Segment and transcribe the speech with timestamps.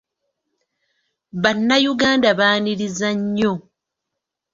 [1.41, 3.53] Bannayuganda baaniriza nnyo.